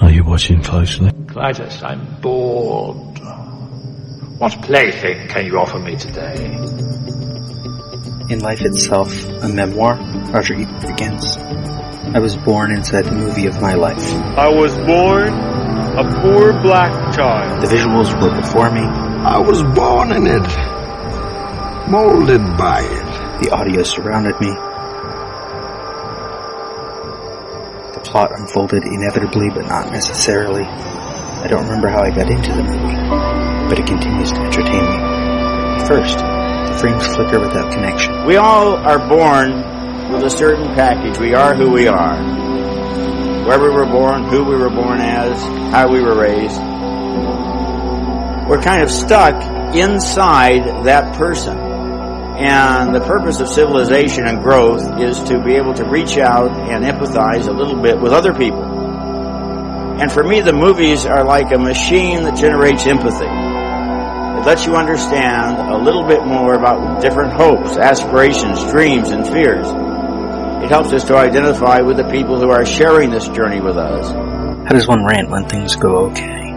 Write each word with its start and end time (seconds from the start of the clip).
Are 0.00 0.10
you 0.10 0.24
watching 0.24 0.62
closely? 0.62 1.10
Clytus, 1.10 1.82
I'm 1.82 2.18
bored. 2.22 3.18
What 4.38 4.62
plaything 4.62 5.28
can 5.28 5.44
you 5.44 5.58
offer 5.58 5.78
me 5.78 5.96
today? 5.96 6.46
In 8.30 8.38
Life 8.38 8.62
Itself, 8.62 9.12
a 9.42 9.48
memoir, 9.50 9.96
Roger 10.32 10.54
Ebert 10.54 10.80
begins. 10.80 11.36
I 11.36 12.20
was 12.20 12.36
born 12.36 12.72
inside 12.72 13.04
the 13.04 13.12
movie 13.12 13.46
of 13.46 13.60
my 13.60 13.74
life. 13.74 14.02
I 14.38 14.48
was 14.48 14.74
born 14.78 15.28
a 15.28 16.20
poor 16.22 16.54
black 16.62 17.14
child. 17.14 17.62
The 17.62 17.68
visuals 17.68 18.18
were 18.18 18.34
before 18.40 18.70
me. 18.70 18.80
I 18.80 19.40
was 19.40 19.62
born 19.62 20.10
in 20.12 20.26
it, 20.26 21.90
molded 21.90 22.40
by 22.56 22.80
it. 22.80 23.42
The 23.44 23.50
audio 23.54 23.82
surrounded 23.82 24.40
me. 24.40 24.71
Plot 28.12 28.38
unfolded 28.38 28.84
inevitably, 28.84 29.48
but 29.48 29.66
not 29.66 29.90
necessarily. 29.90 30.64
I 30.64 31.46
don't 31.48 31.64
remember 31.64 31.88
how 31.88 32.04
I 32.04 32.10
got 32.10 32.30
into 32.30 32.52
the 32.52 32.62
movie, 32.62 32.94
but 33.68 33.78
it 33.80 33.86
continues 33.86 34.30
to 34.32 34.38
entertain 34.38 34.84
me. 34.84 34.98
First, 35.88 36.18
the 36.18 36.76
frames 36.78 37.06
flicker 37.06 37.40
without 37.40 37.72
connection. 37.72 38.26
We 38.26 38.36
all 38.36 38.76
are 38.76 38.98
born 39.08 40.12
with 40.12 40.24
a 40.24 40.30
certain 40.30 40.66
package. 40.74 41.18
We 41.18 41.32
are 41.32 41.54
who 41.54 41.70
we 41.70 41.88
are. 41.88 42.16
Where 43.46 43.58
we 43.58 43.70
were 43.70 43.86
born, 43.86 44.24
who 44.24 44.44
we 44.44 44.56
were 44.56 44.70
born 44.70 45.00
as, 45.00 45.40
how 45.72 45.90
we 45.90 46.02
were 46.02 46.14
raised. 46.14 46.60
We're 48.46 48.62
kind 48.62 48.82
of 48.82 48.90
stuck 48.90 49.74
inside 49.74 50.84
that 50.84 51.16
person. 51.16 51.71
And 52.38 52.94
the 52.94 53.00
purpose 53.00 53.40
of 53.40 53.48
civilization 53.48 54.26
and 54.26 54.42
growth 54.42 55.00
is 55.00 55.18
to 55.24 55.42
be 55.42 55.54
able 55.56 55.74
to 55.74 55.84
reach 55.84 56.16
out 56.16 56.50
and 56.50 56.84
empathize 56.84 57.46
a 57.46 57.52
little 57.52 57.80
bit 57.80 58.00
with 58.00 58.12
other 58.12 58.32
people. 58.32 58.62
And 60.00 60.10
for 60.10 60.24
me, 60.24 60.40
the 60.40 60.52
movies 60.52 61.04
are 61.06 61.24
like 61.24 61.52
a 61.52 61.58
machine 61.58 62.24
that 62.24 62.36
generates 62.36 62.86
empathy. 62.86 63.26
It 63.26 64.46
lets 64.46 64.66
you 64.66 64.74
understand 64.74 65.70
a 65.70 65.76
little 65.76 66.04
bit 66.04 66.24
more 66.26 66.54
about 66.54 67.00
different 67.00 67.32
hopes, 67.32 67.76
aspirations, 67.76 68.64
dreams, 68.72 69.10
and 69.10 69.24
fears. 69.24 69.68
It 70.64 70.70
helps 70.70 70.92
us 70.92 71.04
to 71.04 71.16
identify 71.16 71.80
with 71.82 71.98
the 71.98 72.10
people 72.10 72.40
who 72.40 72.50
are 72.50 72.64
sharing 72.64 73.10
this 73.10 73.28
journey 73.28 73.60
with 73.60 73.76
us. 73.76 74.10
How 74.10 74.70
does 74.70 74.88
one 74.88 75.04
rant 75.04 75.30
when 75.30 75.48
things 75.48 75.76
go 75.76 76.06
okay? 76.06 76.48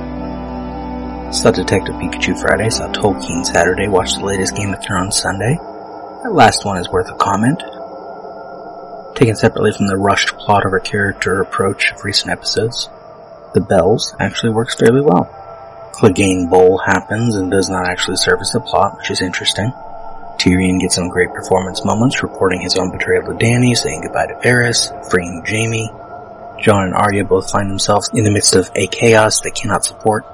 Saw 1.32 1.52
Detective 1.52 1.96
Pikachu 1.96 2.40
Friday, 2.40 2.70
saw 2.70 2.88
Tolkien 2.88 3.46
Saturday, 3.46 3.88
watched 3.88 4.18
the 4.18 4.26
latest 4.26 4.56
Game 4.56 4.74
of 4.74 4.82
Thrones 4.82 5.18
Sunday. 5.18 5.60
That 6.26 6.34
last 6.34 6.66
one 6.66 6.80
is 6.80 6.90
worth 6.90 7.08
a 7.08 7.14
comment. 7.14 7.60
Taken 9.16 9.36
separately 9.36 9.72
from 9.74 9.86
the 9.86 9.96
rushed 9.96 10.36
plot 10.40 10.66
over 10.66 10.80
character 10.80 11.40
approach 11.40 11.92
of 11.92 12.04
recent 12.04 12.32
episodes, 12.32 12.90
The 13.54 13.62
Bells 13.62 14.16
actually 14.20 14.52
works 14.52 14.74
fairly 14.74 15.02
well. 15.02 15.30
Clegane 15.94 16.50
Bowl 16.50 16.80
happens 16.80 17.36
and 17.36 17.52
does 17.52 17.70
not 17.70 17.88
actually 17.88 18.18
service 18.18 18.54
the 18.54 18.60
plot, 18.60 18.98
which 18.98 19.12
is 19.12 19.22
interesting. 19.22 19.72
Tyrion 20.40 20.82
gets 20.82 20.96
some 20.96 21.10
great 21.10 21.30
performance 21.30 21.86
moments, 21.86 22.24
reporting 22.24 22.60
his 22.60 22.76
own 22.76 22.90
betrayal 22.92 23.22
to 23.22 23.34
Dany, 23.34 23.78
saying 23.78 24.02
goodbye 24.02 24.26
to 24.26 24.34
Varys, 24.44 24.90
freeing 25.12 25.44
Jaime. 25.46 25.92
Jon 26.60 26.86
and 26.86 26.96
Arya 26.96 27.26
both 27.26 27.52
find 27.52 27.70
themselves 27.70 28.10
in 28.16 28.24
the 28.24 28.32
midst 28.32 28.56
of 28.56 28.72
a 28.74 28.88
chaos 28.88 29.42
they 29.42 29.52
cannot 29.52 29.86
support. 29.86 30.26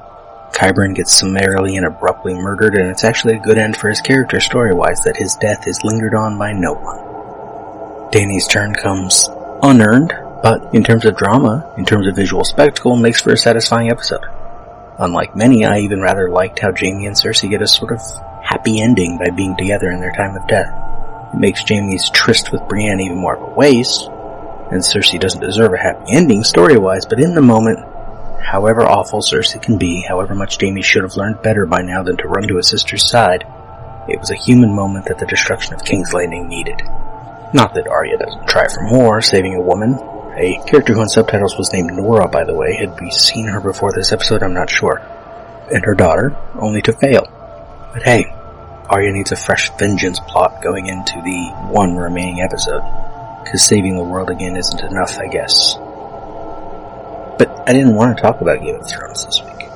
Qyburn 0.53 0.95
gets 0.95 1.17
summarily 1.17 1.75
and 1.77 1.85
abruptly 1.85 2.33
murdered, 2.33 2.75
and 2.75 2.89
it's 2.89 3.03
actually 3.03 3.35
a 3.35 3.39
good 3.39 3.57
end 3.57 3.77
for 3.77 3.89
his 3.89 4.01
character 4.01 4.39
story-wise 4.39 5.03
that 5.03 5.17
his 5.17 5.35
death 5.35 5.67
is 5.67 5.83
lingered 5.83 6.13
on 6.13 6.37
by 6.37 6.51
no 6.51 6.73
one. 6.73 8.11
Dany's 8.11 8.47
turn 8.47 8.73
comes 8.73 9.29
unearned, 9.63 10.13
but 10.43 10.73
in 10.73 10.83
terms 10.83 11.05
of 11.05 11.15
drama, 11.15 11.73
in 11.77 11.85
terms 11.85 12.07
of 12.07 12.15
visual 12.15 12.43
spectacle, 12.43 12.95
makes 12.95 13.21
for 13.21 13.33
a 13.33 13.37
satisfying 13.37 13.89
episode. 13.89 14.25
Unlike 14.99 15.35
many, 15.35 15.65
I 15.65 15.79
even 15.79 16.01
rather 16.01 16.29
liked 16.29 16.59
how 16.59 16.73
Jaime 16.75 17.07
and 17.07 17.15
Cersei 17.15 17.49
get 17.49 17.61
a 17.61 17.67
sort 17.67 17.91
of 17.91 18.01
happy 18.43 18.81
ending 18.81 19.17
by 19.17 19.29
being 19.29 19.55
together 19.55 19.89
in 19.89 19.99
their 19.99 20.11
time 20.11 20.35
of 20.35 20.47
death. 20.47 20.73
It 21.33 21.39
makes 21.39 21.63
Jaime's 21.67 22.09
tryst 22.09 22.51
with 22.51 22.67
Brienne 22.67 22.99
even 22.99 23.17
more 23.17 23.35
of 23.35 23.41
a 23.41 23.53
waste, 23.55 24.07
and 24.71 24.81
Cersei 24.81 25.19
doesn't 25.19 25.41
deserve 25.41 25.73
a 25.73 25.77
happy 25.77 26.11
ending 26.11 26.43
story-wise, 26.43 27.05
but 27.05 27.21
in 27.21 27.33
the 27.33 27.41
moment, 27.41 27.79
However 28.43 28.81
awful 28.81 29.21
Cersei 29.21 29.61
can 29.61 29.77
be, 29.77 30.01
however 30.01 30.35
much 30.35 30.59
Jaime 30.59 30.81
should 30.81 31.03
have 31.03 31.15
learned 31.15 31.41
better 31.41 31.65
by 31.65 31.81
now 31.81 32.03
than 32.03 32.17
to 32.17 32.27
run 32.27 32.47
to 32.47 32.57
his 32.57 32.67
sister's 32.67 33.07
side, 33.07 33.45
it 34.09 34.19
was 34.19 34.31
a 34.31 34.35
human 34.35 34.75
moment 34.75 35.05
that 35.05 35.19
the 35.19 35.25
destruction 35.25 35.73
of 35.73 35.85
King's 35.85 36.13
Landing 36.13 36.47
needed. 36.47 36.81
Not 37.53 37.73
that 37.75 37.87
Arya 37.87 38.17
doesn't 38.17 38.47
try 38.47 38.67
for 38.67 38.81
more, 38.83 39.21
saving 39.21 39.55
a 39.55 39.61
woman. 39.61 39.93
A 40.37 40.59
character 40.65 40.93
who 40.93 41.01
in 41.01 41.09
subtitles 41.09 41.57
was 41.57 41.71
named 41.71 41.93
Nora, 41.93 42.27
by 42.27 42.45
the 42.45 42.55
way. 42.55 42.75
Had 42.75 42.99
we 42.99 43.11
seen 43.11 43.47
her 43.47 43.59
before 43.59 43.91
this 43.91 44.11
episode? 44.11 44.41
I'm 44.41 44.53
not 44.53 44.69
sure. 44.69 44.97
And 45.71 45.83
her 45.85 45.93
daughter, 45.93 46.35
only 46.55 46.81
to 46.83 46.93
fail. 46.93 47.27
But 47.93 48.03
hey, 48.03 48.25
Arya 48.89 49.11
needs 49.11 49.31
a 49.31 49.35
fresh 49.35 49.69
vengeance 49.77 50.19
plot 50.19 50.61
going 50.61 50.87
into 50.87 51.21
the 51.21 51.49
one 51.71 51.95
remaining 51.95 52.41
episode. 52.41 52.81
Cause 53.45 53.63
saving 53.63 53.97
the 53.97 54.03
world 54.03 54.29
again 54.29 54.55
isn't 54.55 54.81
enough, 54.81 55.17
I 55.17 55.27
guess. 55.27 55.75
But 57.41 57.67
I 57.67 57.73
didn't 57.73 57.95
want 57.95 58.15
to 58.15 58.21
talk 58.21 58.39
about 58.41 58.61
Game 58.61 58.75
of 58.75 58.87
Thrones 58.87 59.25
this 59.25 59.41
week. 59.41 59.67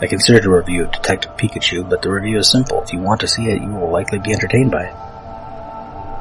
I 0.00 0.06
considered 0.08 0.44
a 0.44 0.50
review 0.50 0.84
of 0.84 0.92
Detective 0.92 1.36
Pikachu, 1.36 1.90
but 1.90 2.00
the 2.00 2.12
review 2.12 2.38
is 2.38 2.48
simple. 2.48 2.80
If 2.80 2.92
you 2.92 3.00
want 3.00 3.22
to 3.22 3.26
see 3.26 3.46
it, 3.50 3.60
you 3.60 3.70
will 3.70 3.90
likely 3.90 4.20
be 4.20 4.32
entertained 4.32 4.70
by 4.70 4.84
it. 4.84 4.94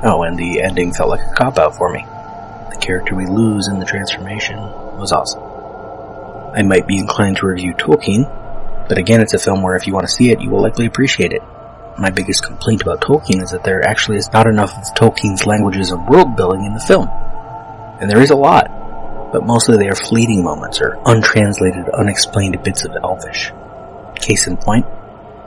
Oh, 0.03 0.24
and 0.24 0.40
the 0.40 0.63
ending 0.63 0.91
felt 0.91 1.12
like 1.12 1.22
a 1.22 1.35
cop-out 1.35 1.75
for 1.75 1.94
me. 1.94 2.03
The 2.72 2.79
character 2.81 3.13
we 3.13 3.28
lose 3.28 3.68
in 3.68 3.78
the 3.78 3.85
transformation 3.85 4.58
was 4.97 5.12
awesome. 5.12 5.44
I 6.56 6.63
might 6.63 6.88
be 6.88 6.97
inclined 6.97 7.38
to 7.38 7.46
review 7.46 7.75
Tolkien, 7.75 8.25
but 8.90 8.97
again, 8.97 9.22
it's 9.22 9.35
a 9.35 9.38
film 9.38 9.62
where 9.62 9.75
if 9.75 9.85
you 9.85 9.94
want 9.94 10.08
to 10.08 10.12
see 10.12 10.31
it, 10.31 10.41
you 10.41 10.50
will 10.50 10.63
likely 10.63 10.88
appreciate 10.88 11.31
it. 11.31 11.44
My 11.96 12.09
biggest 12.09 12.44
complaint 12.44 12.81
about 12.81 13.02
Tolkien 13.02 13.44
is 13.44 13.52
that 13.52 13.66
there 13.66 13.88
actually 13.88 14.18
is 14.18 14.34
not 14.34 14.47
enough 14.47 14.75
of 14.75 14.96
Tolkien's 14.96 15.46
languages 15.46 15.91
of 15.91 16.08
world 16.08 16.35
building 16.35 16.66
in 16.66 16.74
the 16.74 16.79
film. 16.79 17.08
And 18.02 18.09
there 18.09 18.24
is 18.24 18.31
a 18.31 18.35
lot, 18.35 18.72
but 19.31 19.45
mostly 19.45 19.78
they 19.78 19.90
are 19.90 19.95
fleeting 19.95 20.44
moments 20.44 20.81
or 20.81 21.00
untranslated, 21.06 21.90
unexplained 21.90 22.62
bits 22.63 22.85
of 22.85 22.95
Elvish. 23.03 23.51
Case 24.16 24.47
in 24.47 24.57
point, 24.57 24.85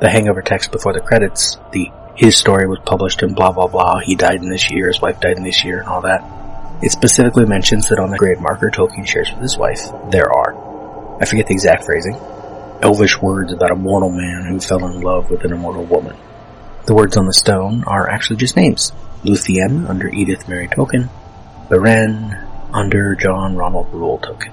the 0.01 0.09
hangover 0.09 0.43
text 0.43 0.73
before 0.73 0.93
the 0.93 1.01
credits, 1.01 1.59
the 1.73 1.91
his 2.15 2.37
story 2.37 2.67
was 2.67 2.79
published 2.85 3.23
in 3.23 3.35
blah 3.35 3.53
blah 3.53 3.67
blah, 3.67 4.01
he 4.01 4.15
died 4.15 4.43
in 4.43 4.51
this 4.51 4.71
year, 4.71 4.89
his 4.89 5.01
wife 5.01 5.21
died 5.21 5.37
in 5.37 5.45
this 5.45 5.65
year, 5.65 5.81
and 5.81 5.89
all 5.89 6.03
that. 6.03 6.23
It 6.83 6.91
specifically 6.91 7.47
mentions 7.47 7.89
that 7.89 7.99
on 7.99 8.11
the 8.11 8.19
grave 8.19 8.41
marker 8.41 8.71
Tolkien 8.71 9.07
shares 9.07 9.31
with 9.31 9.41
his 9.41 9.57
wife, 9.57 9.81
there 10.11 10.33
are, 10.33 11.21
I 11.23 11.25
forget 11.25 11.47
the 11.47 11.55
exact 11.55 11.85
phrasing, 11.85 12.17
elvish 12.83 13.21
words 13.23 13.53
about 13.53 13.71
a 13.71 13.77
mortal 13.77 14.11
man 14.11 14.45
who 14.45 14.59
fell 14.59 14.85
in 14.87 15.01
love 15.01 15.31
with 15.31 15.45
an 15.45 15.53
immortal 15.53 15.85
woman. 15.85 16.17
The 16.87 16.95
words 16.95 17.17
on 17.17 17.27
the 17.27 17.33
stone 17.33 17.85
are 17.85 18.09
actually 18.09 18.37
just 18.37 18.57
names. 18.57 18.93
Luthien 19.23 19.89
under 19.89 20.09
Edith 20.09 20.49
Mary 20.49 20.67
Tolkien, 20.67 21.09
Beren 21.69 22.52
under 22.73 23.15
John 23.15 23.57
Ronald 23.57 23.93
Reuel 23.93 24.19
Tolkien. 24.19 24.53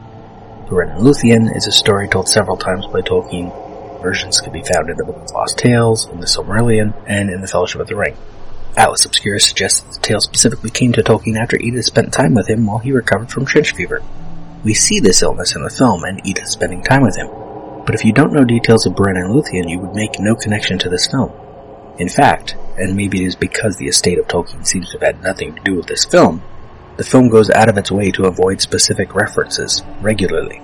Beren 0.68 0.96
and 0.96 1.06
Luthien 1.06 1.56
is 1.56 1.68
a 1.68 1.72
story 1.72 2.08
told 2.08 2.28
several 2.28 2.58
times 2.58 2.86
by 2.88 3.02
Tolkien. 3.02 3.52
Versions 4.02 4.40
can 4.40 4.54
be 4.54 4.62
found 4.62 4.90
in 4.90 4.98
the 4.98 5.04
Book 5.04 5.18
of 5.18 5.32
Lost 5.32 5.58
Tales, 5.58 6.08
in 6.10 6.20
the 6.20 6.26
Silmarillion, 6.26 6.94
and 7.08 7.30
in 7.30 7.42
the 7.42 7.48
Fellowship 7.48 7.82
of 7.82 7.88
the 7.88 7.96
Ring. 7.96 8.16
Atlas 8.78 9.06
Obscura 9.06 9.40
suggests 9.40 9.82
that 9.82 9.94
the 9.94 10.00
tale 10.00 10.22
specifically 10.22 10.70
came 10.70 10.92
to 10.94 11.04
Tolkien 11.04 11.38
after 11.38 11.58
Edith 11.58 11.86
spent 11.86 12.14
time 12.14 12.34
with 12.34 12.48
him 12.48 12.66
while 12.66 12.78
he 12.78 12.92
recovered 12.92 13.32
from 13.32 13.46
trench 13.46 13.74
fever. 13.74 14.02
We 14.64 14.74
see 14.74 15.00
this 15.00 15.22
illness 15.22 15.56
in 15.56 15.64
the 15.64 15.70
film 15.70 16.04
and 16.04 16.26
Edith 16.26 16.48
spending 16.48 16.84
time 16.84 17.02
with 17.02 17.18
him. 17.18 17.28
But 17.86 17.96
if 17.96 18.06
you 18.06 18.14
don't 18.14 18.34
know 18.34 18.44
details 18.44 18.86
of 18.86 18.94
Beren 18.94 19.18
and 19.18 19.34
Luthien, 19.34 19.70
you 19.70 19.80
would 19.80 19.96
make 19.96 20.20
no 20.20 20.36
connection 20.36 20.78
to 20.80 20.90
this 20.90 21.08
film. 21.08 21.32
In 21.98 22.10
fact, 22.10 22.56
and 22.78 22.96
maybe 22.96 23.24
it 23.24 23.28
is 23.28 23.36
because 23.36 23.78
the 23.78 23.88
estate 23.88 24.20
of 24.20 24.28
Tolkien 24.28 24.66
seems 24.66 24.92
to 24.92 25.00
have 25.00 25.16
had 25.16 25.24
nothing 25.24 25.56
to 25.56 25.62
do 25.64 25.76
with 25.76 25.88
this 25.88 26.06
film, 26.06 26.42
the 27.00 27.06
film 27.06 27.30
goes 27.30 27.50
out 27.50 27.70
of 27.70 27.78
its 27.78 27.90
way 27.90 28.12
to 28.12 28.26
avoid 28.26 28.60
specific 28.60 29.16
references 29.16 29.82
regularly, 30.02 30.62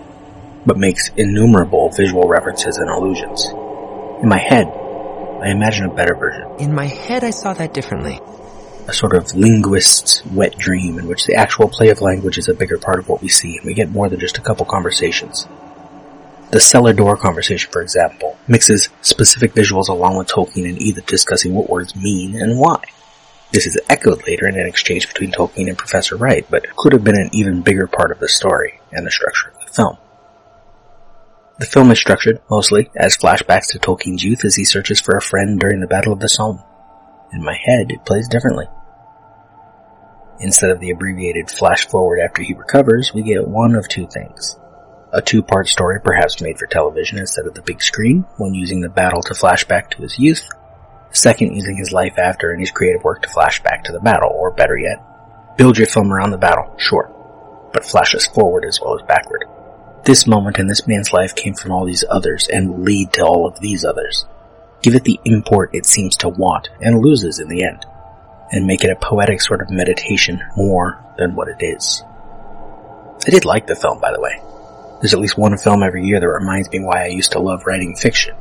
but 0.65 0.77
makes 0.77 1.07
innumerable 1.15 1.89
visual 1.95 2.27
references 2.27 2.75
and 2.75 2.89
allusions. 2.89 3.45
In 4.21 4.27
my 4.27 4.37
head, 4.37 4.67
I 4.67 5.47
imagine 5.51 5.85
a 5.85 5.95
better 5.95 6.13
version. 6.13 6.59
In 6.59 6.75
my 6.75 6.87
head, 6.87 7.23
I 7.23 7.29
saw 7.29 7.53
that 7.53 7.73
differently. 7.73 8.19
A 8.89 8.91
sort 8.91 9.15
of 9.15 9.33
linguist's 9.33 10.25
wet 10.25 10.57
dream 10.57 10.99
in 10.99 11.07
which 11.07 11.25
the 11.25 11.35
actual 11.35 11.69
play 11.69 11.87
of 11.87 12.01
language 12.01 12.37
is 12.37 12.49
a 12.49 12.53
bigger 12.53 12.79
part 12.79 12.99
of 12.99 13.07
what 13.07 13.21
we 13.21 13.29
see, 13.29 13.55
and 13.55 13.65
we 13.65 13.73
get 13.73 13.89
more 13.89 14.09
than 14.09 14.19
just 14.19 14.37
a 14.37 14.41
couple 14.41 14.65
conversations. 14.65 15.47
The 16.51 16.59
cellar 16.59 16.91
door 16.91 17.15
conversation, 17.15 17.71
for 17.71 17.81
example, 17.81 18.37
mixes 18.45 18.89
specific 18.99 19.53
visuals 19.53 19.87
along 19.87 20.17
with 20.17 20.27
Tolkien 20.27 20.67
and 20.67 20.81
Edith 20.81 21.05
discussing 21.05 21.53
what 21.53 21.69
words 21.69 21.95
mean 21.95 22.35
and 22.35 22.59
why. 22.59 22.83
This 23.55 23.67
is 23.67 23.79
echoed 23.87 24.27
later 24.27 24.49
in 24.49 24.59
an 24.59 24.67
exchange 24.67 25.07
between 25.07 25.31
Tolkien 25.31 25.69
and 25.69 25.77
Professor 25.77 26.17
Wright, 26.17 26.45
but 26.49 26.75
could 26.75 26.91
have 26.91 27.05
been 27.05 27.15
an 27.17 27.29
even 27.31 27.61
bigger 27.61 27.87
part 27.87 28.11
of 28.11 28.19
the 28.19 28.27
story 28.27 28.81
and 28.91 29.07
the 29.07 29.11
structure 29.11 29.47
of 29.47 29.65
the 29.65 29.71
film. 29.71 29.97
The 31.59 31.65
film 31.65 31.89
is 31.89 31.97
structured, 31.97 32.41
mostly, 32.49 32.91
as 32.97 33.15
flashbacks 33.15 33.67
to 33.67 33.79
Tolkien's 33.79 34.25
youth 34.25 34.43
as 34.43 34.55
he 34.55 34.65
searches 34.65 34.99
for 34.99 35.15
a 35.15 35.21
friend 35.21 35.57
during 35.57 35.79
the 35.79 35.87
Battle 35.87 36.11
of 36.11 36.19
the 36.19 36.27
Somme. 36.27 36.61
In 37.31 37.45
my 37.45 37.55
head, 37.55 37.93
it 37.93 38.05
plays 38.05 38.27
differently. 38.27 38.65
Instead 40.41 40.71
of 40.71 40.81
the 40.81 40.91
abbreviated 40.91 41.49
flash 41.49 41.87
forward 41.87 42.19
after 42.19 42.41
he 42.41 42.53
recovers, 42.53 43.13
we 43.13 43.21
get 43.21 43.47
one 43.47 43.75
of 43.75 43.87
two 43.87 44.05
things. 44.05 44.57
A 45.13 45.21
two-part 45.21 45.69
story 45.69 46.01
perhaps 46.01 46.41
made 46.41 46.59
for 46.59 46.67
television 46.67 47.19
instead 47.19 47.47
of 47.47 47.53
the 47.53 47.61
big 47.61 47.81
screen, 47.81 48.25
one 48.35 48.53
using 48.53 48.81
the 48.81 48.89
battle 48.89 49.21
to 49.21 49.33
flash 49.33 49.63
back 49.63 49.91
to 49.91 50.01
his 50.01 50.19
youth, 50.19 50.45
second 51.15 51.55
using 51.55 51.77
his 51.77 51.91
life 51.91 52.17
after 52.17 52.51
and 52.51 52.59
his 52.59 52.71
creative 52.71 53.03
work 53.03 53.21
to 53.21 53.29
flash 53.29 53.61
back 53.63 53.83
to 53.83 53.91
the 53.91 53.99
battle, 53.99 54.31
or 54.33 54.51
better 54.51 54.77
yet, 54.77 55.01
build 55.57 55.77
your 55.77 55.87
film 55.87 56.11
around 56.11 56.31
the 56.31 56.37
battle, 56.37 56.75
sure, 56.77 57.11
but 57.73 57.85
flash 57.85 58.13
us 58.13 58.27
forward 58.27 58.65
as 58.65 58.79
well 58.81 58.99
as 58.99 59.07
backward. 59.07 59.45
This 60.05 60.27
moment 60.27 60.59
in 60.59 60.67
this 60.67 60.87
man's 60.87 61.13
life 61.13 61.33
came 61.33 61.55
from 61.55 61.71
all 61.71 61.85
these 61.85 62.03
others 62.09 62.47
and 62.47 62.69
will 62.69 62.79
lead 62.79 63.13
to 63.13 63.23
all 63.23 63.47
of 63.47 63.59
these 63.59 63.83
others. 63.83 64.25
Give 64.81 64.93
it 64.93 65.03
the 65.03 65.19
import 65.25 65.71
it 65.73 65.85
seems 65.87 66.15
to 66.17 66.29
want 66.29 66.69
and 66.79 66.99
loses 66.99 67.39
in 67.39 67.47
the 67.47 67.63
end 67.63 67.85
and 68.51 68.67
make 68.67 68.83
it 68.83 68.91
a 68.91 68.95
poetic 68.95 69.41
sort 69.41 69.61
of 69.61 69.71
meditation 69.71 70.43
more 70.55 71.03
than 71.17 71.35
what 71.35 71.47
it 71.47 71.57
is. 71.59 72.03
I 73.25 73.31
did 73.31 73.45
like 73.45 73.65
the 73.65 73.75
film, 73.75 73.99
by 73.99 74.11
the 74.11 74.21
way. 74.21 74.39
There's 75.01 75.13
at 75.13 75.19
least 75.19 75.37
one 75.37 75.57
film 75.57 75.81
every 75.81 76.05
year 76.05 76.19
that 76.19 76.27
reminds 76.27 76.69
me 76.69 76.79
why 76.79 77.03
I 77.03 77.07
used 77.07 77.31
to 77.31 77.39
love 77.39 77.65
writing 77.65 77.95
fiction. 77.95 78.35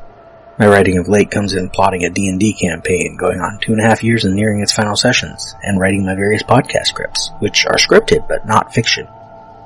My 0.56 0.68
writing 0.68 0.98
of 0.98 1.08
late 1.08 1.32
comes 1.32 1.52
in 1.54 1.68
plotting 1.68 2.04
a 2.04 2.10
D&D 2.10 2.52
campaign 2.52 3.16
going 3.16 3.40
on 3.40 3.58
two 3.58 3.72
and 3.72 3.80
a 3.80 3.84
half 3.84 4.04
years 4.04 4.24
and 4.24 4.36
nearing 4.36 4.62
its 4.62 4.72
final 4.72 4.94
sessions, 4.94 5.52
and 5.64 5.80
writing 5.80 6.06
my 6.06 6.14
various 6.14 6.44
podcast 6.44 6.86
scripts, 6.86 7.32
which 7.40 7.66
are 7.66 7.74
scripted 7.74 8.28
but 8.28 8.46
not 8.46 8.72
fiction. 8.72 9.08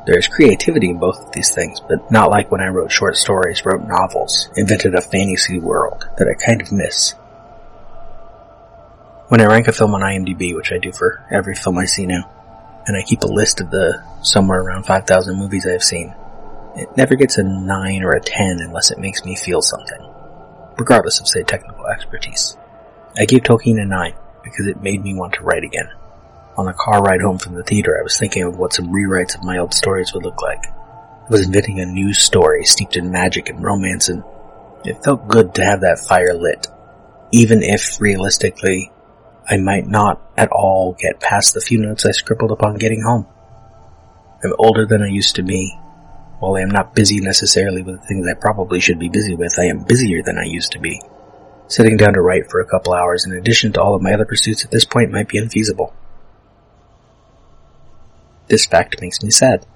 There 0.07 0.17
is 0.19 0.29
creativity 0.29 0.89
in 0.89 0.99
both 0.99 1.21
of 1.21 1.33
these 1.33 1.55
things, 1.55 1.81
but 1.81 2.11
not 2.11 2.31
like 2.31 2.51
when 2.51 2.63
I 2.63 2.69
wrote 2.69 2.91
short 2.91 3.19
stories, 3.19 3.67
wrote 3.67 3.87
novels, 3.87 4.49
invented 4.57 4.95
a 4.95 5.03
fantasy 5.03 5.59
world 5.59 6.09
that 6.17 6.27
I 6.27 6.33
kind 6.43 6.63
of 6.63 6.73
miss. 6.73 7.11
When 9.29 9.43
I 9.43 9.47
rank 9.47 9.69
a 9.69 9.73
film 9.73 9.95
on 9.95 10.01
IMDb, 10.01 10.57
which 10.57 10.73
I 10.73 10.79
do 10.79 10.91
for 10.91 11.23
every 11.31 11.55
film 11.55 11.77
I 11.77 11.85
see 11.85 12.07
now, 12.07 12.31
and 12.87 12.97
I 12.97 13.03
keep 13.03 13.21
a 13.21 13.27
list 13.27 13.61
of 13.61 13.71
the 13.71 14.03
somewhere 14.23 14.63
around 14.63 14.85
5,000 14.85 15.37
movies 15.37 15.67
I 15.67 15.73
have 15.73 15.85
seen, 15.85 16.15
it 16.77 16.97
never 16.97 17.15
gets 17.15 17.37
a 17.37 17.43
9 17.43 18.03
or 18.03 18.13
a 18.13 18.21
10 18.23 18.61
unless 18.61 18.91
it 18.91 18.99
makes 18.99 19.23
me 19.27 19.37
feel 19.37 19.61
something, 19.61 20.01
regardless 20.79 21.21
of, 21.21 21.29
say, 21.29 21.43
technical 21.43 21.87
expertise. 21.87 22.57
I 23.19 23.25
gave 23.25 23.43
Tolkien 23.43 23.81
a 23.83 23.85
9 23.85 24.15
because 24.45 24.67
it 24.67 24.83
made 24.83 25.03
me 25.03 25.15
want 25.15 25.35
to 25.35 25.43
write 25.43 25.65
again. 25.65 25.89
On 26.57 26.67
the 26.67 26.73
car 26.73 27.03
ride 27.03 27.21
home 27.21 27.39
from 27.39 27.55
the 27.55 27.63
theater, 27.63 27.97
I 27.99 28.03
was 28.03 28.19
thinking 28.19 28.43
of 28.45 28.57
what 28.57 28.73
some 28.73 28.93
rewrites 28.93 29.37
of 29.37 29.45
my 29.45 29.59
old 29.59 29.75
stories 29.75 30.13
would 30.13 30.25
look 30.25 30.43
like. 30.43 30.65
I 30.67 31.31
was 31.31 31.47
inventing 31.47 31.81
a 31.81 31.87
new 31.87 32.15
story 32.15 32.65
steeped 32.65 32.97
in 32.97 33.11
magic 33.11 33.49
and 33.49 33.63
romance, 33.63 34.09
and 34.09 34.25
it 34.85 35.03
felt 35.05 35.29
good 35.29 35.55
to 35.55 35.65
have 35.65 35.83
that 35.83 35.99
fire 35.99 36.35
lit, 36.35 36.67
even 37.33 37.63
if, 37.63 38.01
realistically, 38.01 38.91
I 39.49 39.57
might 39.57 39.87
not 39.87 40.21
at 40.37 40.51
all 40.51 40.97
get 40.99 41.21
past 41.21 41.55
the 41.55 41.61
few 41.61 41.79
notes 41.79 42.07
I 42.07 42.13
scribbled 42.13 42.53
upon 42.53 42.77
getting 42.77 43.03
home. 43.03 43.27
I'm 44.43 44.55
older 44.59 44.87
than 44.87 45.03
I 45.03 45.09
used 45.09 45.37
to 45.37 45.43
be. 45.43 45.79
While 46.39 46.57
I 46.57 46.61
am 46.61 46.71
not 46.71 46.95
busy 46.95 47.21
necessarily 47.21 47.83
with 47.83 48.01
the 48.01 48.07
things 48.07 48.27
I 48.29 48.35
probably 48.35 48.81
should 48.81 48.99
be 48.99 49.09
busy 49.09 49.35
with, 49.35 49.59
I 49.59 49.65
am 49.65 49.83
busier 49.83 50.23
than 50.23 50.39
I 50.39 50.45
used 50.45 50.73
to 50.73 50.79
be. 50.79 51.01
Sitting 51.67 51.97
down 51.97 52.15
to 52.15 52.23
write 52.23 52.51
for 52.51 52.61
a 52.61 52.67
couple 52.67 52.95
hours 52.95 53.27
in 53.27 53.33
addition 53.33 53.73
to 53.73 53.83
all 53.83 53.95
of 53.95 54.03
my 54.03 54.15
other 54.15 54.25
pursuits 54.25 54.65
at 54.65 54.71
this 54.71 54.85
point 54.85 55.11
might 55.11 55.29
be 55.29 55.39
unfeasible. 55.39 55.93
This 58.47 58.65
fact 58.65 59.01
makes 59.01 59.23
me 59.23 59.31
sad. 59.31 59.67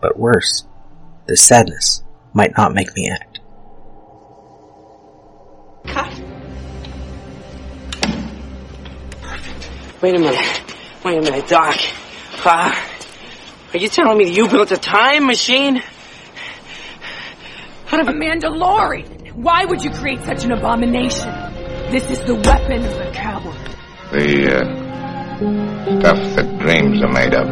But 0.00 0.18
worse, 0.18 0.64
this 1.26 1.42
sadness 1.42 2.02
might 2.34 2.56
not 2.56 2.74
make 2.74 2.94
me 2.94 3.08
act. 3.08 3.40
Cut. 5.86 6.12
Wait 10.02 10.14
a 10.14 10.18
minute. 10.18 10.62
Wait 11.04 11.18
a 11.18 11.22
minute, 11.22 11.48
Doc. 11.48 11.76
Uh, 12.44 12.89
are 13.72 13.78
you 13.78 13.88
telling 13.88 14.18
me 14.18 14.30
you 14.30 14.48
built 14.48 14.72
a 14.72 14.76
time 14.76 15.26
machine? 15.26 15.82
Out 17.92 18.00
of 18.00 18.08
a 18.08 18.12
DeLorean. 18.12 19.32
Why 19.34 19.64
would 19.64 19.82
you 19.82 19.90
create 19.90 20.22
such 20.22 20.44
an 20.44 20.52
abomination? 20.52 21.28
This 21.90 22.10
is 22.10 22.20
the 22.20 22.34
weapon 22.34 22.84
of 22.84 23.00
a 23.00 23.12
coward. 23.12 23.56
The 24.12 24.56
uh, 24.56 26.00
stuff 26.00 26.36
that 26.36 26.58
dreams 26.58 27.02
are 27.02 27.12
made 27.12 27.34
of. 27.34 27.46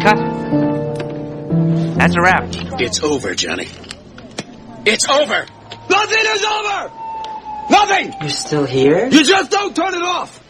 Cut. 0.00 0.18
That's 1.98 2.16
a 2.16 2.20
wrap. 2.20 2.48
It's 2.80 3.02
over, 3.02 3.34
Johnny. 3.34 3.68
It's 4.86 5.08
over! 5.08 5.46
Nothing 5.90 6.24
is 6.26 6.44
over! 6.44 6.92
Nothing! 7.70 8.14
You're 8.20 8.30
still 8.30 8.64
here? 8.64 9.08
You 9.08 9.24
just 9.24 9.50
don't 9.50 9.74
turn 9.74 9.94
it 9.94 10.02
off! 10.02 10.40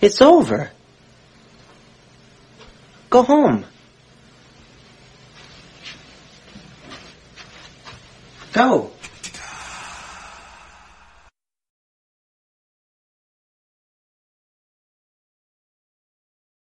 It's 0.00 0.20
over. 0.22 0.70
Go 3.10 3.22
home. 3.22 3.64
Go. 8.52 8.90